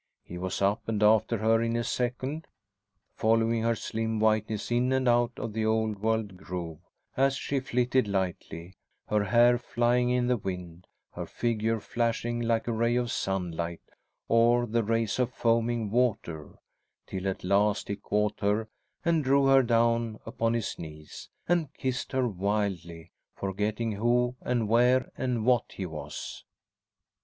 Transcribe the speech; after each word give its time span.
He 0.23 0.39
was 0.39 0.63
up 0.63 0.87
and 0.89 1.03
after 1.03 1.37
her 1.37 1.61
in 1.61 1.75
a 1.75 1.83
second, 1.83 2.47
following 3.13 3.61
her 3.61 3.75
slim 3.75 4.19
whiteness 4.19 4.71
in 4.71 4.91
and 4.91 5.07
out 5.07 5.33
of 5.37 5.53
the 5.53 5.63
old 5.63 5.99
world 5.99 6.37
grove, 6.37 6.79
as 7.15 7.35
she 7.35 7.59
flitted 7.59 8.07
lightly, 8.07 8.73
her 9.09 9.25
hair 9.25 9.59
flying 9.59 10.09
in 10.09 10.25
the 10.25 10.37
wind, 10.37 10.87
her 11.13 11.27
figure 11.27 11.79
flashing 11.79 12.41
like 12.41 12.67
a 12.67 12.71
ray 12.71 12.95
of 12.95 13.11
sunlight 13.11 13.83
or 14.27 14.65
the 14.65 14.81
race 14.81 15.19
of 15.19 15.31
foaming 15.31 15.91
water 15.91 16.55
till 17.05 17.27
at 17.27 17.43
last 17.43 17.87
he 17.87 17.95
caught 17.95 18.39
her 18.39 18.67
and 19.05 19.23
drew 19.23 19.45
her 19.45 19.61
down 19.61 20.19
upon 20.25 20.55
his 20.55 20.79
knees, 20.79 21.29
and 21.47 21.71
kissed 21.75 22.11
her 22.11 22.27
wildly, 22.27 23.11
forgetting 23.35 23.91
who 23.91 24.35
and 24.41 24.67
where 24.67 25.11
and 25.15 25.45
what 25.45 25.73
he 25.73 25.85
was. 25.85 26.43